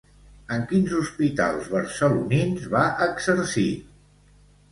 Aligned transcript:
En 0.53 0.61
quins 0.69 0.93
hospitals 0.99 1.67
barcelonins 1.75 2.65
va 2.73 2.83
exercir? 3.09 3.69